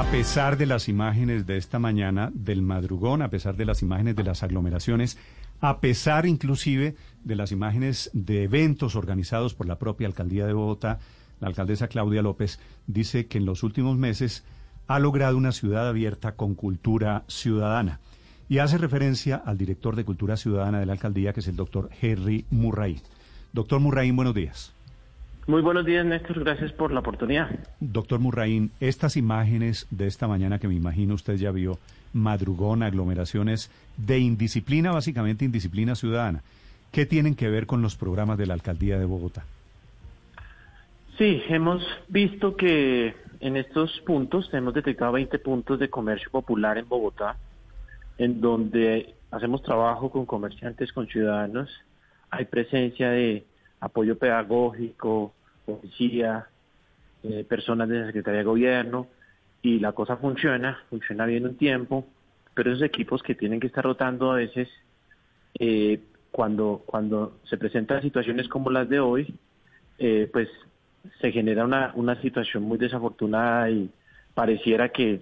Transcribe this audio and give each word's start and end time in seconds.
A 0.00 0.10
pesar 0.10 0.56
de 0.56 0.64
las 0.64 0.88
imágenes 0.88 1.46
de 1.46 1.58
esta 1.58 1.78
mañana, 1.78 2.30
del 2.32 2.62
madrugón, 2.62 3.20
a 3.20 3.28
pesar 3.28 3.58
de 3.58 3.66
las 3.66 3.82
imágenes 3.82 4.16
de 4.16 4.24
las 4.24 4.42
aglomeraciones, 4.42 5.18
a 5.60 5.80
pesar 5.80 6.24
inclusive 6.24 6.96
de 7.22 7.36
las 7.36 7.52
imágenes 7.52 8.08
de 8.14 8.44
eventos 8.44 8.96
organizados 8.96 9.52
por 9.52 9.68
la 9.68 9.78
propia 9.78 10.06
alcaldía 10.06 10.46
de 10.46 10.54
Bogotá, 10.54 11.00
la 11.38 11.48
alcaldesa 11.48 11.88
Claudia 11.88 12.22
López 12.22 12.60
dice 12.86 13.26
que 13.26 13.36
en 13.36 13.44
los 13.44 13.62
últimos 13.62 13.98
meses 13.98 14.42
ha 14.86 14.98
logrado 14.98 15.36
una 15.36 15.52
ciudad 15.52 15.86
abierta 15.86 16.32
con 16.34 16.54
cultura 16.54 17.24
ciudadana. 17.28 18.00
Y 18.48 18.56
hace 18.56 18.78
referencia 18.78 19.36
al 19.36 19.58
director 19.58 19.96
de 19.96 20.06
Cultura 20.06 20.38
Ciudadana 20.38 20.80
de 20.80 20.86
la 20.86 20.94
alcaldía, 20.94 21.34
que 21.34 21.40
es 21.40 21.48
el 21.48 21.56
doctor 21.56 21.90
Henry 22.00 22.46
Murray. 22.48 23.02
Doctor 23.52 23.80
Murray, 23.80 24.10
buenos 24.12 24.34
días. 24.34 24.72
Muy 25.50 25.62
buenos 25.62 25.84
días, 25.84 26.06
Néstor. 26.06 26.44
Gracias 26.44 26.70
por 26.70 26.92
la 26.92 27.00
oportunidad. 27.00 27.50
Doctor 27.80 28.20
Murraín, 28.20 28.70
estas 28.78 29.16
imágenes 29.16 29.88
de 29.90 30.06
esta 30.06 30.28
mañana 30.28 30.60
que 30.60 30.68
me 30.68 30.76
imagino 30.76 31.14
usted 31.14 31.34
ya 31.34 31.50
vio, 31.50 31.76
madrugón, 32.12 32.84
aglomeraciones 32.84 33.68
de 33.96 34.20
indisciplina, 34.20 34.92
básicamente 34.92 35.44
indisciplina 35.44 35.96
ciudadana, 35.96 36.44
¿qué 36.92 37.04
tienen 37.04 37.34
que 37.34 37.48
ver 37.48 37.66
con 37.66 37.82
los 37.82 37.96
programas 37.96 38.38
de 38.38 38.46
la 38.46 38.54
alcaldía 38.54 38.96
de 38.96 39.06
Bogotá? 39.06 39.42
Sí, 41.18 41.42
hemos 41.48 41.84
visto 42.06 42.54
que 42.54 43.16
en 43.40 43.56
estos 43.56 43.90
puntos 44.06 44.54
hemos 44.54 44.72
detectado 44.72 45.10
20 45.10 45.36
puntos 45.40 45.80
de 45.80 45.90
comercio 45.90 46.30
popular 46.30 46.78
en 46.78 46.88
Bogotá, 46.88 47.36
en 48.18 48.40
donde 48.40 49.16
hacemos 49.32 49.64
trabajo 49.64 50.12
con 50.12 50.26
comerciantes, 50.26 50.92
con 50.92 51.08
ciudadanos. 51.08 51.68
Hay 52.30 52.44
presencia 52.44 53.10
de 53.10 53.44
apoyo 53.80 54.16
pedagógico, 54.16 55.34
policía, 55.78 56.46
eh, 57.22 57.44
personas 57.48 57.88
de 57.88 58.00
la 58.00 58.06
Secretaría 58.06 58.38
de 58.38 58.44
Gobierno, 58.44 59.06
y 59.62 59.78
la 59.78 59.92
cosa 59.92 60.16
funciona, 60.16 60.82
funciona 60.88 61.26
bien 61.26 61.44
un 61.44 61.56
tiempo, 61.56 62.06
pero 62.54 62.70
esos 62.70 62.82
equipos 62.82 63.22
que 63.22 63.34
tienen 63.34 63.60
que 63.60 63.66
estar 63.66 63.84
rotando 63.84 64.32
a 64.32 64.36
veces, 64.36 64.68
eh, 65.58 66.00
cuando, 66.30 66.82
cuando 66.86 67.38
se 67.44 67.58
presentan 67.58 68.02
situaciones 68.02 68.48
como 68.48 68.70
las 68.70 68.88
de 68.88 69.00
hoy, 69.00 69.34
eh, 69.98 70.28
pues 70.32 70.48
se 71.20 71.32
genera 71.32 71.64
una, 71.64 71.92
una 71.94 72.20
situación 72.20 72.62
muy 72.62 72.78
desafortunada 72.78 73.70
y 73.70 73.90
pareciera 74.34 74.90
que 74.90 75.20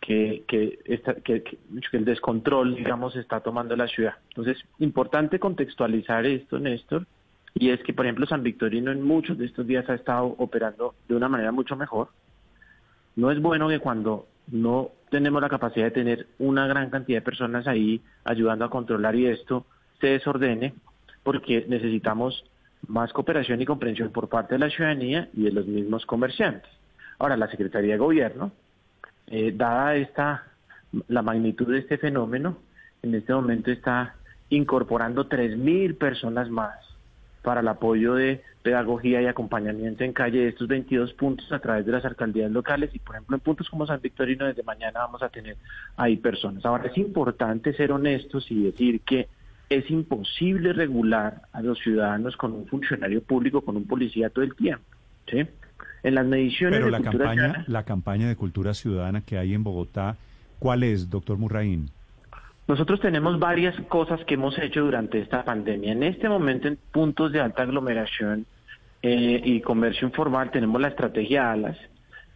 que, 0.00 0.44
que, 0.46 1.58
el 1.92 2.04
descontrol, 2.04 2.76
digamos, 2.76 3.14
está 3.16 3.40
tomando 3.40 3.76
la 3.76 3.88
ciudad. 3.88 4.14
Entonces, 4.28 4.56
importante 4.78 5.38
contextualizar 5.38 6.24
esto, 6.24 6.58
Néstor, 6.58 7.06
y 7.54 7.70
es 7.70 7.82
que, 7.82 7.92
por 7.92 8.06
ejemplo, 8.06 8.26
San 8.26 8.42
Victorino 8.42 8.90
en 8.90 9.02
muchos 9.02 9.38
de 9.38 9.46
estos 9.46 9.66
días 9.66 9.88
ha 9.88 9.94
estado 9.94 10.34
operando 10.38 10.94
de 11.08 11.14
una 11.14 11.28
manera 11.28 11.52
mucho 11.52 11.76
mejor. 11.76 12.08
No 13.16 13.30
es 13.30 13.40
bueno 13.40 13.68
que 13.68 13.80
cuando 13.80 14.26
no 14.48 14.90
tenemos 15.10 15.40
la 15.40 15.48
capacidad 15.48 15.86
de 15.86 15.90
tener 15.90 16.26
una 16.38 16.66
gran 16.66 16.90
cantidad 16.90 17.18
de 17.18 17.24
personas 17.24 17.66
ahí 17.66 18.00
ayudando 18.24 18.64
a 18.64 18.70
controlar 18.70 19.16
y 19.16 19.26
esto 19.26 19.66
se 20.00 20.08
desordene, 20.08 20.74
porque 21.22 21.66
necesitamos 21.68 22.44
más 22.86 23.12
cooperación 23.12 23.60
y 23.60 23.66
comprensión 23.66 24.10
por 24.10 24.28
parte 24.28 24.54
de 24.54 24.60
la 24.60 24.70
ciudadanía 24.70 25.28
y 25.34 25.42
de 25.44 25.52
los 25.52 25.66
mismos 25.66 26.06
comerciantes. 26.06 26.70
Ahora, 27.18 27.36
la 27.36 27.50
Secretaría 27.50 27.94
de 27.94 27.98
Gobierno, 27.98 28.52
eh, 29.26 29.52
dada 29.54 29.96
esta 29.96 30.44
la 31.08 31.22
magnitud 31.22 31.70
de 31.70 31.80
este 31.80 31.98
fenómeno, 31.98 32.58
en 33.02 33.14
este 33.14 33.34
momento 33.34 33.70
está 33.70 34.14
incorporando 34.48 35.28
3.000 35.28 35.98
personas 35.98 36.48
más 36.48 36.87
para 37.48 37.62
el 37.62 37.68
apoyo 37.68 38.12
de 38.12 38.42
pedagogía 38.62 39.22
y 39.22 39.26
acompañamiento 39.26 40.04
en 40.04 40.12
calle 40.12 40.40
de 40.40 40.48
estos 40.48 40.68
22 40.68 41.14
puntos 41.14 41.50
a 41.50 41.58
través 41.60 41.86
de 41.86 41.92
las 41.92 42.04
alcaldías 42.04 42.50
locales 42.50 42.90
y 42.92 42.98
por 42.98 43.14
ejemplo 43.14 43.36
en 43.36 43.40
puntos 43.40 43.70
como 43.70 43.86
San 43.86 44.02
Victorino 44.02 44.44
desde 44.44 44.62
mañana 44.62 45.00
vamos 45.00 45.22
a 45.22 45.30
tener 45.30 45.56
ahí 45.96 46.18
personas. 46.18 46.62
Ahora 46.66 46.88
es 46.88 46.98
importante 46.98 47.72
ser 47.72 47.90
honestos 47.90 48.50
y 48.50 48.64
decir 48.64 49.00
que 49.00 49.28
es 49.70 49.90
imposible 49.90 50.74
regular 50.74 51.40
a 51.54 51.62
los 51.62 51.78
ciudadanos 51.78 52.36
con 52.36 52.52
un 52.52 52.66
funcionario 52.66 53.22
público, 53.22 53.62
con 53.62 53.78
un 53.78 53.86
policía 53.86 54.28
todo 54.28 54.44
el 54.44 54.54
tiempo. 54.54 54.84
¿sí? 55.30 55.46
En 56.02 56.14
las 56.16 56.26
mediciones 56.26 56.80
Pero 56.80 56.90
la 56.90 57.00
campaña, 57.00 57.64
la 57.66 57.84
campaña 57.84 58.28
de 58.28 58.36
cultura 58.36 58.74
ciudadana 58.74 59.22
que 59.22 59.38
hay 59.38 59.54
en 59.54 59.64
Bogotá, 59.64 60.18
¿cuál 60.58 60.82
es, 60.82 61.08
doctor 61.08 61.38
Murraín? 61.38 61.88
Nosotros 62.68 63.00
tenemos 63.00 63.38
varias 63.38 63.74
cosas 63.88 64.22
que 64.26 64.34
hemos 64.34 64.58
hecho 64.58 64.84
durante 64.84 65.18
esta 65.18 65.42
pandemia. 65.42 65.92
En 65.92 66.02
este 66.02 66.28
momento, 66.28 66.68
en 66.68 66.76
puntos 66.92 67.32
de 67.32 67.40
alta 67.40 67.62
aglomeración 67.62 68.44
eh, 69.00 69.40
y 69.42 69.62
comercio 69.62 70.06
informal, 70.06 70.50
tenemos 70.50 70.78
la 70.78 70.88
estrategia 70.88 71.50
ALAS, 71.50 71.78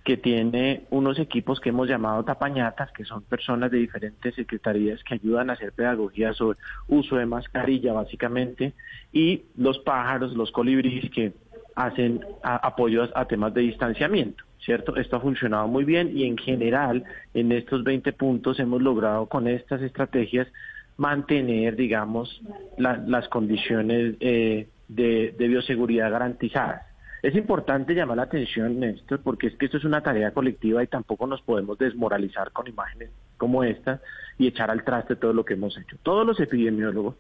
que 0.03 0.17
tiene 0.17 0.85
unos 0.89 1.19
equipos 1.19 1.61
que 1.61 1.69
hemos 1.69 1.87
llamado 1.87 2.25
tapañatas, 2.25 2.91
que 2.93 3.05
son 3.05 3.23
personas 3.25 3.71
de 3.71 3.77
diferentes 3.77 4.35
secretarías 4.35 5.05
que 5.05 5.15
ayudan 5.15 5.51
a 5.51 5.53
hacer 5.53 5.73
pedagogía 5.73 6.33
sobre 6.33 6.59
uso 6.89 7.17
de 7.17 7.27
mascarilla, 7.27 7.93
básicamente, 7.93 8.73
y 9.13 9.43
los 9.59 9.81
pájaros, 9.81 10.33
los 10.33 10.51
colibríes, 10.51 11.11
que 11.11 11.35
hacen 11.77 12.25
apoyos 12.43 13.11
a 13.15 13.27
temas 13.27 13.53
de 13.53 13.61
distanciamiento. 13.61 14.45
¿Cierto? 14.65 14.97
Esto 14.97 15.17
ha 15.17 15.21
funcionado 15.21 15.67
muy 15.69 15.85
bien 15.85 16.17
y 16.17 16.25
en 16.25 16.39
general 16.39 17.05
en 17.35 17.53
estos 17.53 17.85
20 17.85 18.13
puntos 18.13 18.59
hemos 18.61 18.81
logrado 18.81 19.27
con 19.27 19.49
estas 19.49 19.83
estrategias 19.83 20.49
mantener, 20.97 21.75
digamos, 21.77 22.41
las 22.79 23.29
condiciones 23.29 24.15
eh, 24.21 24.69
de, 24.89 25.35
bioseguridad 25.39 26.11
garantizadas. 26.11 26.83
Es 27.23 27.35
importante 27.37 27.95
llamar 27.95 28.17
la 28.17 28.25
atención, 28.25 28.81
Néstor, 28.81 29.21
porque 29.23 29.47
es 29.47 29.57
que 29.57 29.67
esto 29.67 29.79
es 29.79 29.85
una 29.85 30.03
tarea 30.03 30.33
colectiva 30.33 30.83
y 30.83 30.89
tampoco 30.89 31.27
nos 31.27 31.41
podemos 31.43 31.79
desmoralizar 31.79 32.51
con 32.51 32.67
imágenes 32.67 33.11
como 33.37 33.63
esta 33.63 34.01
y 34.39 34.49
echar 34.49 34.71
al 34.71 34.85
traste 34.85 35.17
todo 35.17 35.33
lo 35.33 35.45
que 35.45 35.55
hemos 35.55 35.77
hecho. 35.79 35.97
Todos 36.03 36.27
los 36.27 36.41
epidemiólogos, 36.41 37.15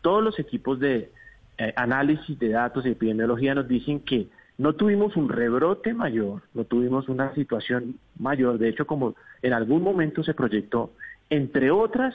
todos 0.00 0.22
los 0.22 0.38
equipos 0.38 0.80
de 0.80 1.10
eh, 1.58 1.72
análisis 1.76 2.38
de 2.38 2.48
datos 2.48 2.86
y 2.86 2.90
epidemiología 2.90 3.54
nos 3.54 3.68
dicen 3.68 4.00
que 4.00 4.28
no 4.58 4.74
tuvimos 4.74 5.16
un 5.16 5.28
rebrote 5.28 5.94
mayor, 5.94 6.42
no 6.54 6.64
tuvimos 6.64 7.08
una 7.08 7.34
situación 7.34 7.98
mayor, 8.18 8.58
de 8.58 8.68
hecho 8.68 8.86
como 8.86 9.14
en 9.42 9.52
algún 9.52 9.82
momento 9.82 10.22
se 10.22 10.34
proyectó, 10.34 10.92
entre 11.30 11.70
otras, 11.70 12.14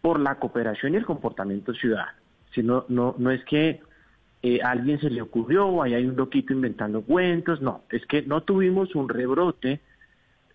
por 0.00 0.20
la 0.20 0.36
cooperación 0.36 0.94
y 0.94 0.96
el 0.96 1.06
comportamiento 1.06 1.74
ciudadano. 1.74 2.18
Si 2.54 2.62
no, 2.62 2.84
no, 2.88 3.14
no 3.18 3.30
es 3.30 3.44
que 3.44 3.80
eh, 4.42 4.60
a 4.62 4.70
alguien 4.70 5.00
se 5.00 5.10
le 5.10 5.22
ocurrió 5.22 5.66
o 5.66 5.82
ahí 5.82 5.94
hay 5.94 6.06
un 6.06 6.16
loquito 6.16 6.52
inventando 6.52 7.02
cuentos, 7.02 7.60
no, 7.60 7.82
es 7.90 8.04
que 8.06 8.22
no 8.22 8.42
tuvimos 8.42 8.94
un 8.94 9.08
rebrote 9.08 9.80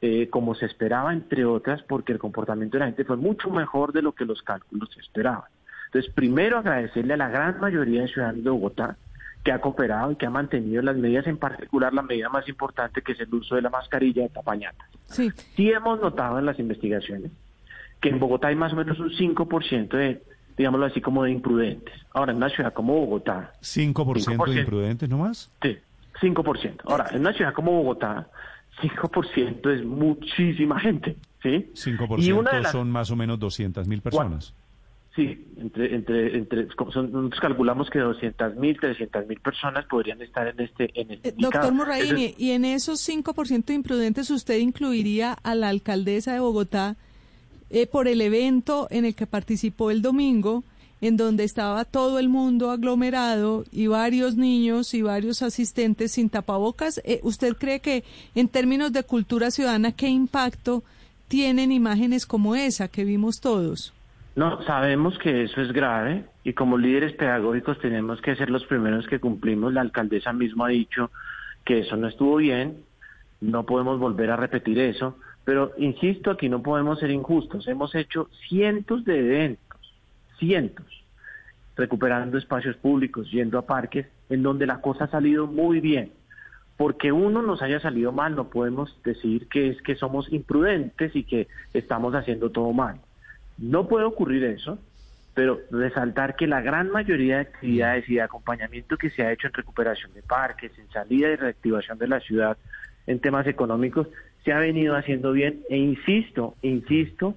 eh, 0.02 0.30
como 0.30 0.54
se 0.54 0.66
esperaba, 0.66 1.12
entre 1.12 1.44
otras, 1.46 1.82
porque 1.84 2.14
el 2.14 2.20
comportamiento 2.20 2.78
de 2.78 2.82
la 2.82 2.86
gente 2.88 3.04
fue 3.04 3.18
mucho 3.18 3.50
mejor 3.50 3.94
de 3.94 4.04
lo 4.04 4.14
que 4.14 4.26
los 4.26 4.44
cálculos 4.44 4.96
esperaban. 4.98 5.50
Entonces, 5.88 6.14
primero 6.14 6.58
agradecerle 6.58 7.14
a 7.14 7.18
la 7.18 7.30
gran 7.30 7.60
mayoría 7.60 8.02
de 8.02 8.08
ciudadanos 8.10 8.44
de 8.44 8.50
Bogotá, 8.50 8.98
que 9.48 9.54
ha 9.54 9.62
cooperado 9.62 10.12
y 10.12 10.18
que 10.18 10.26
ha 10.26 10.30
mantenido 10.30 10.82
las 10.82 10.98
medidas, 10.98 11.26
en 11.26 11.38
particular 11.38 11.94
la 11.94 12.02
medida 12.02 12.28
más 12.28 12.50
importante 12.50 13.02
que 13.02 13.14
es 13.14 13.20
el 13.22 13.34
uso 13.34 13.56
de 13.56 13.62
la 13.62 13.70
mascarilla 13.70 14.24
de 14.24 14.28
tapañatas. 14.28 14.90
Sí. 15.06 15.30
sí 15.56 15.72
hemos 15.72 16.02
notado 16.02 16.38
en 16.38 16.46
las 16.46 16.60
investigaciones 16.60 17.32
que 18.02 18.10
en 18.10 18.20
Bogotá 18.20 18.50
hay 18.50 18.58
más 18.58 18.74
o 18.74 18.76
menos 18.76 19.00
un 19.00 19.10
5% 19.10 19.88
de, 19.88 20.22
digámoslo 20.58 20.88
así, 20.88 21.00
como 21.00 21.24
de 21.24 21.32
imprudentes. 21.32 21.94
Ahora, 22.14 22.34
en 22.34 22.38
una 22.40 22.50
ciudad 22.50 22.74
como 22.74 22.94
Bogotá... 22.94 23.54
¿5%, 23.62 24.52
de 24.52 24.60
imprudentes 24.60 25.08
nomás? 25.08 25.50
Sí, 25.62 25.78
5%. 26.22 26.82
Ahora, 26.84 27.08
en 27.12 27.22
una 27.22 27.32
ciudad 27.32 27.54
como 27.54 27.72
Bogotá, 27.72 28.28
5% 28.82 29.70
es 29.74 29.86
muchísima 29.86 30.78
gente, 30.82 31.16
¿sí? 31.42 31.72
5% 31.74 32.20
y 32.20 32.34
una 32.34 32.66
son 32.66 32.92
más 32.92 33.12
o 33.12 33.16
menos 33.16 33.40
200 33.40 33.88
mil 33.88 34.02
personas. 34.02 34.54
Sí, 35.18 35.36
entre, 35.58 35.96
entre, 35.96 36.38
entre 36.38 36.68
nosotros 36.68 37.40
calculamos 37.42 37.90
que 37.90 37.98
200 37.98 38.56
mil, 38.56 38.80
300 38.80 39.26
mil 39.26 39.40
personas 39.40 39.84
podrían 39.86 40.22
estar 40.22 40.48
en 40.48 40.60
este, 40.60 40.92
en 40.94 41.10
este 41.10 41.30
eh, 41.30 41.36
Doctor 41.36 41.74
Morraini, 41.74 42.36
y 42.38 42.52
en 42.52 42.66
esos 42.66 43.00
5% 43.10 43.66
de 43.66 43.74
imprudentes, 43.74 44.30
¿usted 44.30 44.60
incluiría 44.60 45.34
a 45.34 45.56
la 45.56 45.70
alcaldesa 45.70 46.34
de 46.34 46.40
Bogotá 46.40 46.98
eh, 47.72 47.88
por 47.88 48.08
el 48.08 48.22
evento 48.22 48.88
en 48.92 49.06
el 49.06 49.16
que 49.16 49.26
participó 49.26 49.90
el 49.90 50.04
domingo, 50.04 50.64
en 51.02 51.18
donde 51.18 51.46
estaba 51.46 51.84
todo 51.84 52.20
el 52.20 52.30
mundo 52.30 52.70
aglomerado 52.70 53.64
y 53.72 53.88
varios 53.88 54.36
niños 54.36 54.94
y 54.94 55.02
varios 55.02 55.42
asistentes 55.42 56.12
sin 56.12 56.30
tapabocas? 56.30 57.02
Eh, 57.06 57.22
¿Usted 57.24 57.56
cree 57.58 57.80
que 57.80 58.04
en 58.36 58.50
términos 58.50 58.94
de 58.94 59.02
cultura 59.02 59.50
ciudadana, 59.50 59.94
qué 59.94 60.10
impacto 60.10 60.84
tienen 61.28 61.72
imágenes 61.72 62.28
como 62.28 62.56
esa 62.56 62.88
que 62.88 63.04
vimos 63.04 63.42
todos? 63.42 63.96
No, 64.38 64.62
sabemos 64.66 65.18
que 65.18 65.46
eso 65.46 65.62
es 65.62 65.74
grave 65.74 66.26
y 66.44 66.54
como 66.54 66.78
líderes 66.78 67.14
pedagógicos 67.14 67.80
tenemos 67.80 68.22
que 68.22 68.36
ser 68.36 68.52
los 68.52 68.64
primeros 68.68 69.08
que 69.08 69.20
cumplimos. 69.20 69.74
La 69.74 69.82
alcaldesa 69.82 70.32
misma 70.32 70.68
ha 70.68 70.70
dicho 70.70 71.10
que 71.66 71.80
eso 71.80 71.98
no 71.98 72.08
estuvo 72.08 72.36
bien, 72.36 72.84
no 73.42 73.66
podemos 73.66 74.00
volver 74.00 74.30
a 74.30 74.36
repetir 74.36 74.78
eso, 74.78 75.18
pero 75.44 75.72
insisto, 75.80 76.30
aquí 76.30 76.50
no 76.50 76.62
podemos 76.62 77.00
ser 77.00 77.10
injustos. 77.10 77.68
Hemos 77.68 77.96
hecho 77.96 78.30
cientos 78.48 79.04
de 79.06 79.18
eventos, 79.18 79.96
cientos, 80.38 80.86
recuperando 81.76 82.38
espacios 82.38 82.78
públicos, 82.78 83.32
yendo 83.32 83.58
a 83.58 83.66
parques, 83.66 84.06
en 84.30 84.44
donde 84.44 84.68
la 84.68 84.82
cosa 84.82 85.06
ha 85.06 85.10
salido 85.10 85.48
muy 85.48 85.80
bien. 85.80 86.12
porque 86.78 87.12
uno 87.12 87.42
nos 87.42 87.64
haya 87.64 87.80
salido 87.80 88.12
mal, 88.12 88.36
no 88.36 88.52
podemos 88.52 89.02
decir 89.04 89.48
que 89.48 89.70
es 89.70 89.82
que 89.82 89.96
somos 89.96 90.32
imprudentes 90.32 91.16
y 91.16 91.24
que 91.24 91.48
estamos 91.74 92.14
haciendo 92.14 92.52
todo 92.52 92.72
mal. 92.72 93.00
No 93.58 93.88
puede 93.88 94.06
ocurrir 94.06 94.44
eso, 94.44 94.78
pero 95.34 95.60
resaltar 95.72 96.36
que 96.36 96.48
la 96.48 96.62
gran 96.62 96.90
mayoría 96.90 97.36
de 97.36 97.42
actividades 97.42 98.10
y 98.10 98.16
de 98.16 98.22
acompañamiento 98.22 98.98
que 98.98 99.10
se 99.10 99.24
ha 99.24 99.32
hecho 99.32 99.48
en 99.48 99.54
recuperación 99.54 100.14
de 100.14 100.22
parques, 100.24 100.72
en 100.78 100.90
salida 100.90 101.30
y 101.30 101.36
reactivación 101.36 101.98
de 101.98 102.08
la 102.08 102.20
ciudad, 102.20 102.58
en 103.06 103.20
temas 103.20 103.48
económicos, 103.48 104.08
se 104.44 104.52
ha 104.52 104.60
venido 104.60 104.96
haciendo 104.96 105.32
bien. 105.32 105.62
E 105.70 105.78
insisto, 105.78 106.56
insisto, 106.62 107.36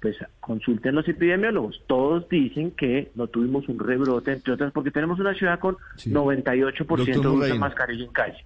pues 0.00 0.16
consulten 0.40 0.94
los 0.94 1.06
epidemiólogos. 1.06 1.82
Todos 1.86 2.28
dicen 2.28 2.72
que 2.72 3.10
no 3.14 3.26
tuvimos 3.28 3.68
un 3.68 3.78
rebrote, 3.78 4.32
entre 4.32 4.54
otras, 4.54 4.72
porque 4.72 4.90
tenemos 4.90 5.20
una 5.20 5.34
ciudad 5.34 5.58
con 5.58 5.76
98% 5.98 7.04
de 7.04 7.28
uso 7.28 7.44
de 7.44 7.54
mascarilla 7.54 8.04
en 8.04 8.12
calle. 8.12 8.44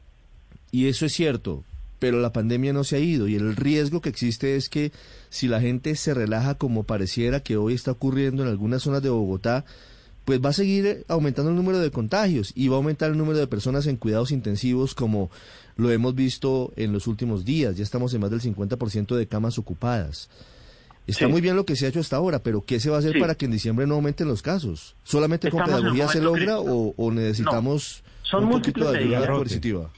Y 0.73 0.89
eso 0.89 1.07
es 1.07 1.13
cierto, 1.13 1.65
pero 2.05 2.21
la 2.21 2.35
pandemia 2.35 2.75
no 2.75 2.85
se 2.85 2.97
ha 2.97 2.99
ido 2.99 3.29
y 3.29 3.35
el 3.35 3.57
riesgo 3.57 4.03
que 4.03 4.11
existe 4.11 4.57
es 4.57 4.69
que 4.69 4.93
si 5.31 5.49
la 5.49 5.63
gente 5.63 5.97
se 5.97 6.13
relaja 6.13 6.57
como 6.57 6.83
pareciera 6.83 7.41
que 7.41 7.57
hoy 7.57 7.73
está 7.73 7.93
ocurriendo 7.93 8.43
en 8.43 8.51
algunas 8.51 8.83
zonas 8.83 9.03
de 9.03 9.09
Bogotá, 9.09 9.65
pues 10.27 10.39
va 10.39 10.51
a 10.51 10.53
seguir 10.53 11.07
aumentando 11.09 11.51
el 11.51 11.57
número 11.57 11.79
de 11.79 11.91
contagios 11.91 12.53
y 12.55 12.69
va 12.69 12.75
a 12.75 12.77
aumentar 12.77 13.11
el 13.11 13.17
número 13.17 13.39
de 13.39 13.47
personas 13.47 13.87
en 13.87 13.97
cuidados 13.97 14.33
intensivos 14.33 14.95
como 14.95 15.31
lo 15.79 15.91
hemos 15.91 16.15
visto 16.15 16.75
en 16.77 16.93
los 16.93 17.07
últimos 17.07 17.47
días. 17.47 17.75
Ya 17.79 17.83
estamos 17.83 18.13
en 18.13 18.21
más 18.21 18.31
del 18.31 18.43
50% 18.43 19.17
de 19.17 19.27
camas 19.27 19.57
ocupadas. 19.57 20.29
Está 21.07 21.27
muy 21.27 21.41
bien 21.41 21.57
lo 21.57 21.65
que 21.65 21.75
se 21.75 21.87
ha 21.87 21.89
hecho 21.89 22.01
hasta 22.01 22.17
ahora, 22.17 22.43
pero 22.43 22.61
¿qué 22.67 22.81
se 22.81 22.91
va 22.91 22.97
a 22.97 22.99
hacer 22.99 23.19
para 23.19 23.35
que 23.35 23.47
en 23.47 23.53
diciembre 23.53 23.87
no 23.87 23.95
aumenten 23.95 24.29
los 24.29 24.43
casos? 24.43 24.95
¿Solamente 25.05 25.51
con 25.51 25.65
pedagogía 25.65 26.07
se 26.09 26.21
logra 26.21 26.59
o, 26.59 27.11
necesitamos 27.11 28.05
son 28.25 28.45
un 28.45 28.51
poquito 28.51 28.93
de 28.93 28.99
ayuda 28.99 29.27
coercitiva? 29.27 29.91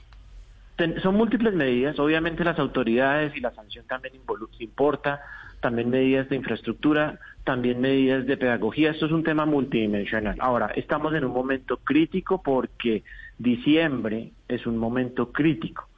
Son 1.02 1.14
múltiples 1.14 1.54
medidas, 1.54 1.98
obviamente 1.98 2.44
las 2.44 2.58
autoridades 2.58 3.34
y 3.36 3.40
la 3.40 3.50
sanción 3.52 3.86
también 3.86 4.14
importa, 4.58 5.20
también 5.60 5.90
medidas 5.90 6.28
de 6.28 6.36
infraestructura, 6.36 7.18
también 7.44 7.80
medidas 7.80 8.26
de 8.26 8.36
pedagogía, 8.36 8.90
esto 8.90 9.06
es 9.06 9.12
un 9.12 9.24
tema 9.24 9.46
multidimensional. 9.46 10.36
Ahora, 10.40 10.66
estamos 10.76 11.14
en 11.14 11.24
un 11.24 11.32
momento 11.32 11.78
crítico 11.78 12.42
porque 12.42 13.04
diciembre 13.38 14.32
es 14.48 14.66
un 14.66 14.76
momento 14.76 15.32
crítico 15.32 15.88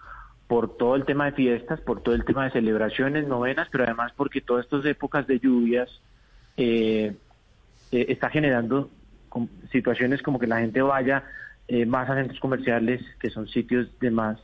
por 0.46 0.76
todo 0.76 0.96
el 0.96 1.04
tema 1.04 1.26
de 1.26 1.32
fiestas, 1.32 1.80
por 1.80 2.02
todo 2.02 2.14
el 2.14 2.24
tema 2.24 2.44
de 2.44 2.52
celebraciones, 2.52 3.26
novenas, 3.26 3.68
pero 3.70 3.84
además 3.84 4.12
porque 4.16 4.40
todas 4.40 4.64
estas 4.64 4.84
épocas 4.86 5.26
de 5.26 5.38
lluvias 5.38 5.90
eh, 6.56 7.14
eh, 7.92 8.06
está 8.08 8.30
generando 8.30 8.90
situaciones 9.70 10.22
como 10.22 10.38
que 10.38 10.46
la 10.46 10.60
gente 10.60 10.80
vaya 10.80 11.24
eh, 11.66 11.84
más 11.84 12.08
a 12.08 12.14
centros 12.14 12.40
comerciales, 12.40 13.02
que 13.20 13.28
son 13.28 13.46
sitios 13.48 13.86
de 14.00 14.10
más 14.10 14.38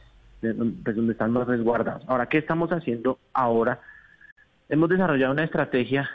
donde 0.52 1.12
están 1.12 1.32
más 1.32 1.46
resguardados. 1.46 2.04
Ahora, 2.06 2.26
¿qué 2.26 2.38
estamos 2.38 2.70
haciendo 2.70 3.18
ahora? 3.32 3.80
Hemos 4.68 4.88
desarrollado 4.88 5.32
una 5.32 5.44
estrategia 5.44 6.08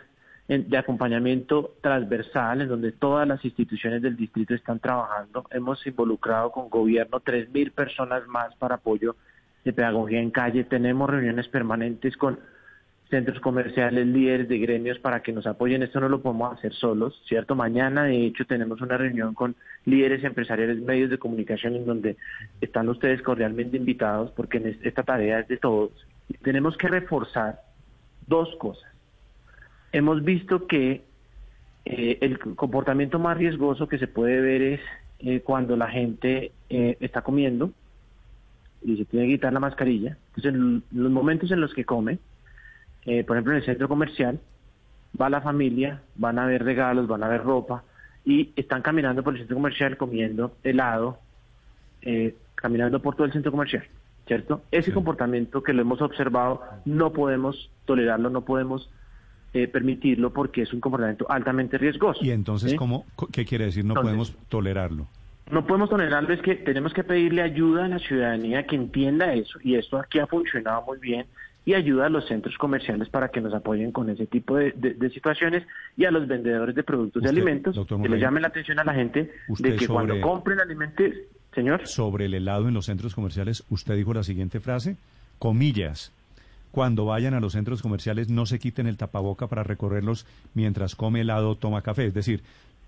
de 0.48 0.78
acompañamiento 0.78 1.76
transversal 1.82 2.62
en 2.62 2.70
donde 2.70 2.92
todas 2.92 3.28
las 3.28 3.44
instituciones 3.46 4.02
del 4.02 4.16
distrito 4.16 4.56
están 4.56 4.80
trabajando. 4.80 5.46
Hemos 5.52 5.86
involucrado 5.86 6.52
con 6.52 6.70
gobierno 6.70 7.20
3.000 7.20 7.72
personas 7.72 8.28
más 8.28 8.56
para 8.56 8.76
apoyo 8.76 9.16
de 9.64 9.74
pedagogía 9.74 10.20
en 10.20 10.32
calle. 10.32 10.64
Tenemos 10.64 11.08
reuniones 11.08 11.48
permanentes 11.48 12.18
con 12.18 12.40
centros 13.10 13.40
comerciales, 13.40 14.06
líderes 14.06 14.48
de 14.48 14.60
gremios 14.60 15.00
para 15.00 15.22
que 15.22 15.34
nos 15.34 15.48
apoyen. 15.48 15.82
Esto 15.82 16.00
no 16.00 16.10
lo 16.10 16.22
podemos 16.22 16.54
hacer 16.54 16.74
solos, 16.74 17.20
¿cierto? 17.28 17.56
Mañana, 17.56 18.04
de 18.04 18.26
hecho, 18.26 18.46
tenemos 18.46 18.82
una 18.82 18.98
reunión 18.98 19.34
con 19.34 19.56
líderes 19.86 20.24
empresariales, 20.24 20.80
medios 20.82 21.10
de 21.10 21.18
comunicación, 21.18 21.76
en 21.76 21.86
donde 21.86 22.18
están 22.62 22.88
ustedes 22.88 23.22
cordialmente 23.22 23.78
invitados, 23.78 24.32
porque 24.32 24.78
esta 24.84 25.04
tarea 25.04 25.40
es 25.40 25.48
de 25.48 25.58
todos. 25.58 25.92
tenemos 26.44 26.78
que 26.78 26.88
reforzar 26.88 27.62
dos 28.28 28.56
cosas. 28.58 28.92
Hemos 29.92 30.24
visto 30.24 30.68
que 30.68 31.02
eh, 31.86 32.18
el 32.22 32.38
comportamiento 32.38 33.18
más 33.18 33.38
riesgoso 33.38 33.88
que 33.88 33.98
se 33.98 34.08
puede 34.08 34.40
ver 34.40 34.62
es 34.62 34.82
eh, 35.20 35.42
cuando 35.42 35.76
la 35.76 35.90
gente 35.90 36.52
eh, 36.70 36.98
está 37.00 37.24
comiendo 37.24 37.72
y 38.84 38.98
se 38.98 39.06
tiene 39.06 39.26
que 39.26 39.34
quitar 39.34 39.52
la 39.52 39.60
mascarilla. 39.60 40.16
Entonces, 40.36 40.54
en 40.54 40.84
los 40.92 41.12
momentos 41.12 41.50
en 41.52 41.60
los 41.60 41.74
que 41.74 41.86
come, 41.86 42.20
eh, 43.06 43.24
por 43.24 43.38
ejemplo, 43.38 43.54
en 43.54 43.60
el 43.60 43.66
centro 43.66 43.88
comercial, 43.88 44.40
va 45.20 45.30
la 45.30 45.42
familia, 45.42 46.02
van 46.16 46.40
a 46.40 46.46
ver 46.46 46.64
regalos, 46.64 47.08
van 47.08 47.24
a 47.24 47.28
ver 47.28 47.44
ropa, 47.44 47.84
y 48.26 48.52
están 48.56 48.82
caminando 48.82 49.24
por 49.24 49.34
el 49.34 49.40
centro 49.40 49.56
comercial 49.56 49.98
comiendo 49.98 50.56
helado, 50.64 51.20
eh, 52.02 52.36
caminando 52.56 53.02
por 53.02 53.16
todo 53.16 53.26
el 53.26 53.34
centro 53.34 53.52
comercial, 53.52 53.84
¿cierto? 54.28 54.64
Ese 54.72 54.92
comportamiento 54.92 55.64
que 55.64 55.74
lo 55.74 55.82
hemos 55.82 56.02
observado 56.02 56.62
no 56.86 57.12
podemos 57.12 57.72
tolerarlo, 57.86 58.30
no 58.30 58.42
podemos 58.42 58.90
eh, 59.54 59.68
permitirlo 59.68 60.32
porque 60.32 60.62
es 60.62 60.74
un 60.74 60.80
comportamiento 60.80 61.26
altamente 61.30 61.78
riesgoso. 61.78 62.24
¿Y 62.24 62.32
entonces 62.32 62.76
cómo, 62.76 63.06
qué 63.32 63.46
quiere 63.46 63.66
decir 63.66 63.86
no 63.86 63.96
podemos 63.96 64.36
tolerarlo? 64.50 65.08
No 65.50 65.66
podemos 65.66 65.90
tolerarlo, 65.90 66.32
es 66.32 66.42
que 66.42 66.56
tenemos 66.56 66.94
que 66.94 67.04
pedirle 67.04 67.42
ayuda 67.42 67.86
a 67.86 67.88
la 67.88 67.98
ciudadanía 67.98 68.68
que 68.68 68.76
entienda 68.76 69.34
eso, 69.34 69.58
y 69.64 69.76
esto 69.76 69.98
aquí 69.98 70.20
ha 70.20 70.28
funcionado 70.28 70.84
muy 70.84 71.00
bien, 71.00 71.26
y 71.66 71.74
ayuda 71.74 72.08
a 72.08 72.10
los 72.10 72.28
centros 72.28 72.58
comerciales 72.58 73.10
para 73.10 73.30
que 73.30 73.42
nos 73.42 73.54
apoyen 73.54 73.92
con 73.92 74.10
ese 74.10 74.26
tipo 74.26 74.56
de, 74.56 75.12
situaciones 75.14 75.68
y 75.98 76.06
a 76.06 76.12
los 76.12 76.28
vendedores 76.28 76.76
de 76.76 76.84
productos 76.84 77.22
de 77.22 77.30
alimentos 77.30 77.80
que 77.88 78.10
le 78.10 78.20
llamen 78.20 78.42
la 78.42 78.48
atención 78.48 78.80
a 78.80 78.84
la 78.84 78.94
gente 78.94 79.32
de 79.60 79.76
que 79.76 79.88
cuando 79.88 80.20
compren 80.22 80.60
alimentos, 80.60 81.06
señor. 81.54 81.86
Sobre 81.88 82.26
el 82.26 82.34
helado 82.34 82.68
en 82.68 82.74
los 82.74 82.86
centros 82.86 83.14
comerciales, 83.14 83.64
usted 83.70 83.96
dijo 83.96 84.14
la 84.14 84.24
siguiente 84.24 84.60
frase, 84.60 84.98
comillas, 85.38 86.12
cuando 86.72 87.06
vayan 87.06 87.34
a 87.34 87.40
los 87.40 87.54
centros 87.54 87.82
comerciales 87.82 88.30
no 88.30 88.46
se 88.46 88.60
quiten 88.60 88.88
el 88.88 88.98
tapaboca 88.98 89.48
para 89.48 89.64
recorrerlos 89.64 90.26
mientras 90.54 90.96
come 90.96 91.22
helado 91.22 91.52
o 91.52 91.56
toma 91.56 91.82
café, 91.82 92.06
es 92.06 92.14
decir, 92.14 92.42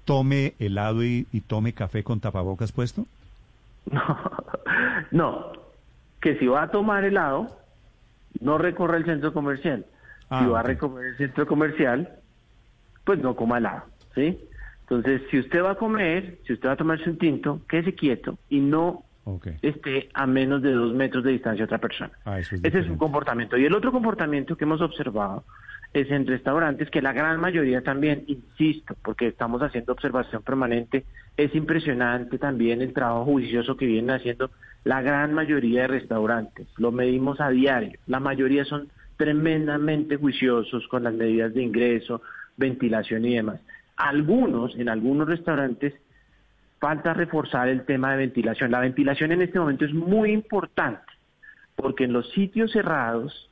tome 0.05 0.53
helado 0.59 1.03
y, 1.03 1.27
y 1.31 1.41
tome 1.41 1.73
café 1.73 2.03
con 2.03 2.19
tapabocas 2.19 2.71
puesto. 2.71 3.05
No, 3.91 4.17
no, 5.11 5.51
que 6.19 6.37
si 6.37 6.47
va 6.47 6.63
a 6.63 6.71
tomar 6.71 7.03
helado 7.03 7.60
no 8.39 8.57
recorre 8.57 8.97
el 8.97 9.05
centro 9.05 9.33
comercial. 9.33 9.85
si 10.23 10.25
ah, 10.29 10.47
va 10.47 10.59
a 10.61 10.63
recorrer 10.63 11.09
el 11.09 11.17
centro 11.17 11.45
comercial, 11.45 12.09
pues 13.03 13.19
no 13.19 13.35
coma 13.35 13.57
helado, 13.57 13.83
¿sí? 14.15 14.39
Entonces, 14.81 15.21
si 15.31 15.39
usted 15.39 15.63
va 15.63 15.71
a 15.71 15.75
comer, 15.75 16.39
si 16.45 16.53
usted 16.53 16.67
va 16.67 16.73
a 16.73 16.77
tomarse 16.77 17.09
un 17.09 17.17
tinto, 17.17 17.61
quédese 17.67 17.95
quieto 17.95 18.37
y 18.49 18.59
no 18.59 19.03
esté 19.61 20.09
a 20.13 20.25
menos 20.25 20.61
de 20.61 20.71
dos 20.71 20.93
metros 20.93 21.23
de 21.23 21.31
distancia 21.31 21.59
de 21.59 21.65
otra 21.65 21.77
persona. 21.77 22.11
Ah, 22.25 22.39
Ese 22.39 22.59
es 22.61 22.89
un 22.89 22.97
comportamiento. 22.97 23.57
Y 23.57 23.65
el 23.65 23.73
otro 23.73 23.91
comportamiento 23.91 24.55
que 24.55 24.65
hemos 24.65 24.81
observado 24.81 25.45
es 25.93 26.09
en 26.09 26.25
restaurantes 26.25 26.89
que 26.89 27.01
la 27.01 27.13
gran 27.13 27.39
mayoría 27.39 27.81
también, 27.81 28.23
insisto, 28.27 28.95
porque 29.03 29.27
estamos 29.27 29.61
haciendo 29.61 29.93
observación 29.93 30.41
permanente, 30.41 31.05
es 31.37 31.53
impresionante 31.53 32.37
también 32.37 32.81
el 32.81 32.93
trabajo 32.93 33.25
juicioso 33.25 33.75
que 33.75 33.85
vienen 33.85 34.11
haciendo 34.11 34.51
la 34.83 35.01
gran 35.01 35.33
mayoría 35.33 35.83
de 35.83 35.87
restaurantes. 35.87 36.67
Lo 36.77 36.91
medimos 36.91 37.39
a 37.39 37.49
diario. 37.49 37.99
La 38.07 38.19
mayoría 38.19 38.65
son 38.65 38.89
tremendamente 39.17 40.17
juiciosos 40.17 40.87
con 40.87 41.03
las 41.03 41.13
medidas 41.13 41.53
de 41.53 41.61
ingreso, 41.61 42.21
ventilación 42.57 43.25
y 43.25 43.35
demás. 43.35 43.59
Algunos, 43.95 44.75
en 44.75 44.89
algunos 44.89 45.27
restaurantes, 45.27 45.93
falta 46.79 47.13
reforzar 47.13 47.69
el 47.69 47.85
tema 47.85 48.11
de 48.11 48.17
ventilación. 48.17 48.71
La 48.71 48.79
ventilación 48.79 49.31
en 49.31 49.43
este 49.43 49.59
momento 49.59 49.85
es 49.85 49.93
muy 49.93 50.31
importante 50.31 51.11
porque 51.75 52.05
en 52.05 52.13
los 52.13 52.29
sitios 52.31 52.71
cerrados 52.71 53.49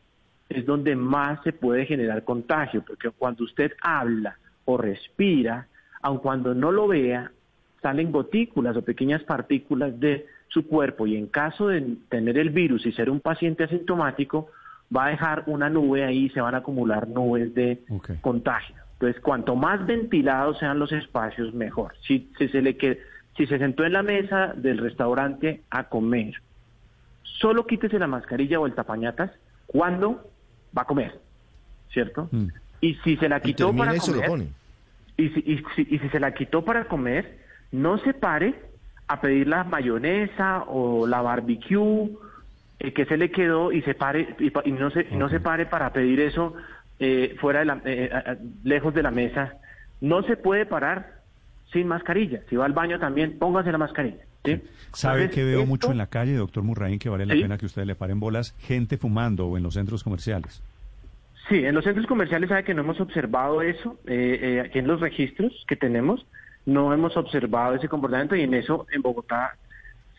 es 0.50 0.66
donde 0.66 0.96
más 0.96 1.42
se 1.44 1.54
puede 1.54 1.86
generar 1.86 2.24
contagio, 2.24 2.84
porque 2.86 3.12
cuando 3.12 3.44
usted 3.44 3.74
habla 3.82 4.38
o 4.66 4.78
respira, 4.78 5.68
aun 6.02 6.18
cuando 6.18 6.56
no 6.56 6.72
lo 6.72 6.88
vea, 6.88 7.32
salen 7.82 8.12
gotículas 8.12 8.76
o 8.76 8.82
pequeñas 8.82 9.24
partículas 9.24 10.00
de 10.00 10.26
su 10.50 10.68
cuerpo 10.68 11.08
y 11.08 11.16
en 11.16 11.28
caso 11.28 11.68
de 11.68 11.98
tener 12.10 12.38
el 12.38 12.50
virus 12.50 12.86
y 12.86 12.92
ser 12.92 13.10
un 13.10 13.20
paciente 13.20 13.64
asintomático, 13.64 14.50
va 14.96 15.06
a 15.06 15.10
dejar 15.10 15.44
una 15.48 15.70
nube 15.70 16.04
ahí 16.04 16.26
y 16.26 16.30
se 16.30 16.42
van 16.42 16.56
a 16.56 16.60
acumular 16.60 17.08
nubes 17.08 17.54
de 17.54 17.82
contagio. 18.22 18.76
Entonces, 18.94 19.22
cuanto 19.22 19.56
más 19.56 19.86
ventilados 19.86 20.58
sean 20.60 20.80
los 20.80 20.92
espacios, 20.92 21.54
mejor. 21.54 21.94
Si, 22.06 22.32
se 22.38 22.62
le 22.62 22.78
si 23.38 23.46
se 23.46 23.58
sentó 23.58 23.86
en 23.86 23.94
la 23.94 24.04
mesa 24.04 24.54
del 24.56 24.80
restaurante 24.80 25.62
a 25.70 25.86
comer, 25.86 26.34
solo 27.24 27.66
quítese 27.66 28.00
la 28.00 28.08
mascarilla 28.08 28.60
o 28.60 28.66
el 28.66 28.74
tapañatas 28.74 29.32
cuando 29.68 30.30
va 30.78 30.82
a 30.82 30.86
comer, 30.86 31.18
¿cierto? 31.94 32.28
Mm. 32.32 32.48
Y 32.82 32.96
si 32.96 33.16
se 33.18 33.30
la 33.30 33.40
quitó 33.40 33.74
para 33.74 33.96
comer, 33.98 34.48
y 35.16 35.30
si, 35.30 35.40
y, 35.46 35.96
y 35.96 36.00
si 36.00 36.10
se 36.10 36.20
la 36.20 36.34
quitó 36.34 36.66
para 36.66 36.86
comer, 36.86 37.38
no 37.72 38.00
se 38.00 38.14
pare 38.14 38.69
a 39.10 39.20
pedir 39.20 39.48
la 39.48 39.64
mayonesa 39.64 40.64
o 40.68 41.06
la 41.08 41.22
barbecue 41.22 42.10
eh, 42.80 42.94
que 42.94 43.06
se 43.06 43.18
le 43.18 43.32
quedó 43.32 43.72
y 43.72 43.82
se 43.82 43.96
pare 43.96 44.36
y, 44.40 44.72
no 44.72 44.90
se 44.92 45.06
no 45.12 45.30
se 45.30 45.40
pare 45.40 45.66
para 45.66 45.92
pedir 45.92 46.22
eso 46.22 46.54
eh, 47.00 47.36
fuera 47.42 47.60
de 47.60 47.66
la, 47.66 47.82
eh, 47.86 48.38
lejos 48.64 48.94
de 48.94 49.04
la 49.04 49.12
mesa. 49.12 49.56
No 50.00 50.24
se 50.24 50.38
puede 50.38 50.66
parar 50.66 51.20
sin 51.74 51.88
mascarilla. 51.88 52.42
Si 52.50 52.56
va 52.56 52.66
al 52.66 52.74
baño 52.74 53.00
también 53.00 53.38
póngase 53.38 53.72
la 53.72 53.78
mascarilla 53.78 54.24
¿Sabe 54.94 55.30
que 55.30 55.44
veo 55.44 55.66
mucho 55.66 55.92
en 55.92 55.98
la 55.98 56.08
calle, 56.08 56.36
doctor 56.36 56.64
Murraín, 56.64 57.00
que 57.00 57.10
vale 57.10 57.26
la 57.26 57.34
pena 57.34 57.58
que 57.58 57.66
ustedes 57.66 57.88
le 57.88 57.96
paren 57.96 58.20
bolas? 58.20 58.56
Gente 58.60 58.98
fumando 58.98 59.48
o 59.48 59.58
en 59.58 59.64
los 59.64 59.74
centros 59.74 60.04
comerciales. 60.04 60.62
Sí, 61.48 61.66
en 61.66 61.74
los 61.74 61.84
centros 61.84 62.06
comerciales 62.06 62.50
sabe 62.50 62.64
que 62.64 62.74
no 62.74 62.82
hemos 62.82 63.00
observado 63.00 63.62
eso, 63.62 63.98
eh, 64.06 64.40
eh, 64.42 64.62
aquí 64.62 64.80
en 64.80 64.88
los 64.88 65.02
registros 65.02 65.66
que 65.68 65.76
tenemos, 65.76 66.26
no 66.70 66.94
hemos 66.94 67.18
observado 67.18 67.76
ese 67.76 67.88
comportamiento 67.88 68.36
y 68.36 68.42
en 68.42 68.54
eso 68.54 68.86
en 68.92 69.02
Bogotá 69.02 69.56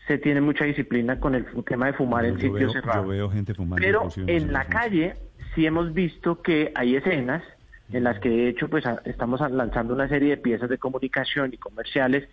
se 0.07 0.17
tiene 0.17 0.41
mucha 0.41 0.65
disciplina 0.65 1.19
con 1.19 1.35
el 1.35 1.45
tema 1.65 1.87
de 1.87 1.93
fumar 1.93 2.25
en 2.25 2.39
sitios 2.39 2.73
cerrados. 2.73 3.05
Yo 3.05 3.09
veo 3.09 3.29
gente 3.29 3.53
fumando. 3.53 3.81
Pero 3.81 4.09
en 4.27 4.51
la 4.51 4.65
calle 4.65 5.15
sí 5.55 5.65
hemos 5.65 5.93
visto 5.93 6.41
que 6.41 6.71
hay 6.75 6.95
escenas 6.95 7.43
en 7.91 8.03
las 8.03 8.19
que 8.19 8.29
de 8.29 8.49
hecho 8.49 8.69
pues 8.69 8.83
estamos 9.05 9.41
lanzando 9.51 9.93
una 9.93 10.07
serie 10.07 10.31
de 10.31 10.37
piezas 10.37 10.69
de 10.69 10.77
comunicación 10.77 11.53
y 11.53 11.57
comerciales 11.57 12.27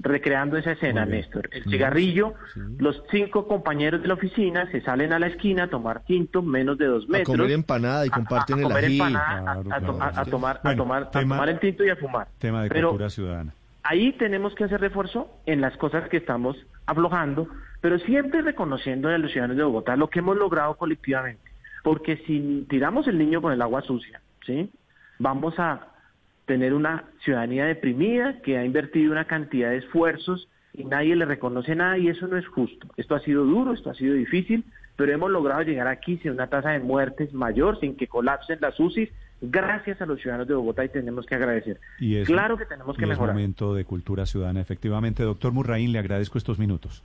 recreando 0.00 0.56
esa 0.56 0.72
escena, 0.72 1.06
Néstor. 1.06 1.48
El 1.52 1.64
cigarrillo, 1.64 2.34
los 2.78 3.02
cinco 3.10 3.46
compañeros 3.46 4.02
de 4.02 4.08
la 4.08 4.14
oficina 4.14 4.70
se 4.70 4.80
salen 4.80 5.12
a 5.12 5.18
la 5.18 5.28
esquina 5.28 5.64
a 5.64 5.68
tomar 5.68 6.04
tinto, 6.04 6.42
menos 6.42 6.78
de 6.78 6.86
dos 6.86 7.08
metros. 7.08 7.34
A 7.34 7.38
comer 7.38 7.52
empanada 7.52 8.06
y 8.06 8.10
comparten 8.10 8.58
el 8.60 8.72
ají. 8.72 9.00
a, 9.00 9.62
tomar, 9.80 10.60
a, 10.62 10.74
tomar, 10.74 11.48
el 11.48 11.58
tinto 11.60 11.84
y 11.84 11.90
a 11.90 11.96
fumar. 11.96 12.28
Tema 12.38 12.64
de 12.64 12.70
cultura 12.70 13.08
ciudadana. 13.08 13.54
Ahí 13.84 14.12
tenemos 14.14 14.54
que 14.54 14.64
hacer 14.64 14.80
refuerzo 14.80 15.30
en 15.44 15.60
las 15.60 15.76
cosas 15.76 16.08
que 16.08 16.16
estamos 16.16 16.56
aflojando, 16.86 17.48
pero 17.82 17.98
siempre 17.98 18.40
reconociendo 18.40 19.08
a 19.08 19.18
los 19.18 19.30
ciudadanos 19.30 19.58
de 19.58 19.62
Bogotá 19.62 19.94
lo 19.94 20.08
que 20.08 20.20
hemos 20.20 20.38
logrado 20.38 20.74
colectivamente. 20.76 21.42
Porque 21.82 22.16
si 22.26 22.66
tiramos 22.70 23.06
el 23.08 23.18
niño 23.18 23.42
con 23.42 23.52
el 23.52 23.60
agua 23.60 23.82
sucia, 23.82 24.22
¿sí? 24.46 24.70
Vamos 25.18 25.58
a 25.58 25.88
tener 26.46 26.72
una 26.72 27.04
ciudadanía 27.24 27.66
deprimida 27.66 28.40
que 28.40 28.56
ha 28.56 28.64
invertido 28.64 29.12
una 29.12 29.26
cantidad 29.26 29.68
de 29.68 29.78
esfuerzos 29.78 30.48
y 30.72 30.84
nadie 30.84 31.14
le 31.14 31.26
reconoce 31.26 31.74
nada 31.74 31.98
y 31.98 32.08
eso 32.08 32.26
no 32.26 32.38
es 32.38 32.46
justo. 32.48 32.88
Esto 32.96 33.14
ha 33.14 33.20
sido 33.20 33.44
duro, 33.44 33.74
esto 33.74 33.90
ha 33.90 33.94
sido 33.94 34.14
difícil, 34.14 34.64
pero 34.96 35.12
hemos 35.12 35.30
logrado 35.30 35.62
llegar 35.62 35.88
aquí 35.88 36.16
sin 36.18 36.32
una 36.32 36.46
tasa 36.46 36.70
de 36.70 36.80
muertes 36.80 37.34
mayor, 37.34 37.78
sin 37.80 37.96
que 37.96 38.06
colapsen 38.06 38.58
las 38.62 38.80
UCI, 38.80 39.10
gracias 39.50 40.00
a 40.00 40.06
los 40.06 40.20
ciudadanos 40.20 40.48
de 40.48 40.54
Bogotá 40.54 40.84
y 40.84 40.88
tenemos 40.88 41.26
que 41.26 41.34
agradecer. 41.36 41.80
Y 41.98 42.22
claro 42.24 42.56
que 42.56 42.66
tenemos 42.66 42.96
que 42.96 43.04
y 43.04 43.08
mejorar. 43.08 43.30
Es 43.30 43.34
momento 43.34 43.74
de 43.74 43.84
cultura 43.84 44.26
ciudadana, 44.26 44.60
efectivamente. 44.60 45.22
Doctor 45.22 45.52
Murraín, 45.52 45.92
le 45.92 45.98
agradezco 45.98 46.38
estos 46.38 46.58
minutos. 46.58 47.04